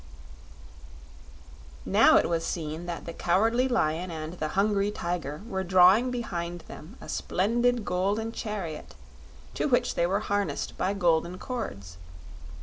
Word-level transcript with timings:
Now 1.85 2.17
it 2.17 2.27
was 2.27 2.43
seen 2.43 2.87
that 2.87 3.05
the 3.05 3.13
Cowardly 3.13 3.67
Lion 3.67 4.09
and 4.09 4.33
the 4.33 4.47
Hungry 4.57 4.89
Tiger 4.89 5.43
were 5.45 5.63
drawing 5.63 6.09
behind 6.09 6.61
them 6.61 6.97
a 6.99 7.07
splendid 7.07 7.85
golden 7.85 8.31
chariot, 8.31 8.95
to 9.53 9.67
which 9.67 9.93
they 9.93 10.07
were 10.07 10.21
harnessed 10.21 10.75
by 10.75 10.95
golden 10.95 11.37
cords. 11.37 11.97